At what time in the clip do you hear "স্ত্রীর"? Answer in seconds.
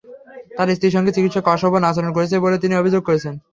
0.75-0.95